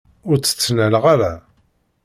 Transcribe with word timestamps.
Ur 0.29 0.35
tt-ttnaleɣ 0.37 1.03
ara. 1.13 1.33